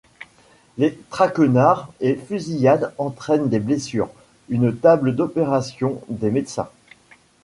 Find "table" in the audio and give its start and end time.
4.75-5.15